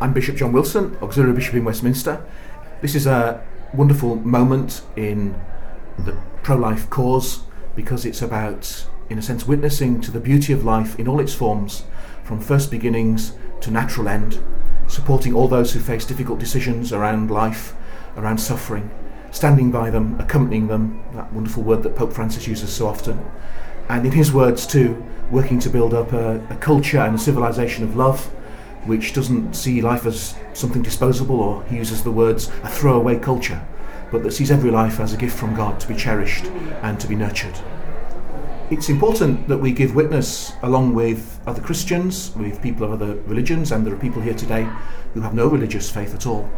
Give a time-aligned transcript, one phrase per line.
[0.00, 2.24] I'm Bishop John Wilson, Auxiliary Bishop in Westminster.
[2.82, 5.34] This is a wonderful moment in
[5.98, 7.40] the pro life cause
[7.74, 11.34] because it's about, in a sense, witnessing to the beauty of life in all its
[11.34, 11.82] forms,
[12.22, 14.40] from first beginnings to natural end,
[14.86, 17.74] supporting all those who face difficult decisions around life,
[18.16, 18.88] around suffering,
[19.32, 23.28] standing by them, accompanying them, that wonderful word that Pope Francis uses so often.
[23.88, 27.82] And in his words, too, working to build up a, a culture and a civilization
[27.82, 28.30] of love
[28.86, 33.66] which doesn't see life as something disposable, or he uses the words a throwaway culture,
[34.10, 36.46] but that sees every life as a gift from God to be cherished
[36.82, 37.58] and to be nurtured.
[38.70, 43.72] It's important that we give witness along with other Christians, with people of other religions,
[43.72, 44.68] and there are people here today
[45.14, 46.48] who have no religious faith at all,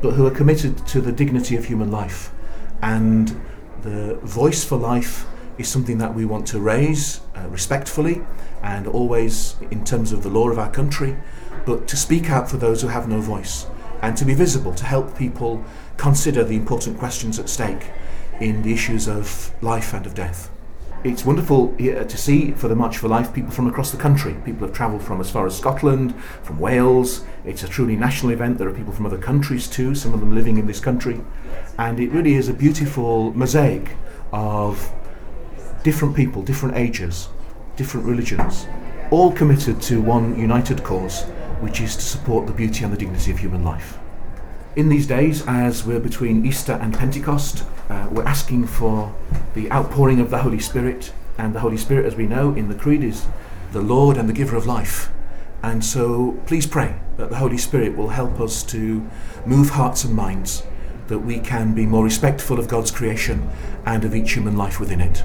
[0.00, 2.32] but who are committed to the dignity of human life.
[2.80, 3.38] And
[3.82, 5.26] the voice for life
[5.58, 8.22] is something that we want to raise uh, respectfully
[8.62, 11.16] and always in terms of the law of our country,
[11.68, 13.66] but to speak out for those who have no voice
[14.00, 15.62] and to be visible, to help people
[15.98, 17.90] consider the important questions at stake
[18.40, 20.50] in the issues of life and of death.
[21.04, 24.34] It's wonderful to see for the March for Life people from across the country.
[24.46, 27.26] People have travelled from as far as Scotland, from Wales.
[27.44, 28.56] It's a truly national event.
[28.56, 31.20] There are people from other countries too, some of them living in this country.
[31.76, 33.90] And it really is a beautiful mosaic
[34.32, 34.90] of
[35.84, 37.28] different people, different ages,
[37.76, 38.66] different religions,
[39.10, 41.26] all committed to one united cause,
[41.60, 43.98] which is to support the beauty and the dignity of human life.
[44.76, 49.14] In these days, as we're between Easter and Pentecost, uh, we're asking for
[49.54, 52.74] the outpouring of the Holy Spirit, and the Holy Spirit, as we know in the
[52.74, 53.26] Creed, is
[53.72, 55.10] the Lord and the giver of life.
[55.62, 59.08] And so please pray that the Holy Spirit will help us to
[59.44, 60.62] move hearts and minds,
[61.08, 63.50] that we can be more respectful of God's creation
[63.84, 65.24] and of each human life within it.